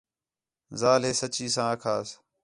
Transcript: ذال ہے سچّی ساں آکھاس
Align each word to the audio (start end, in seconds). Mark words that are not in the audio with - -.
ذال 0.79 1.01
ہے 1.05 1.11
سچّی 1.21 1.47
ساں 1.53 1.67
آکھاس 1.73 2.07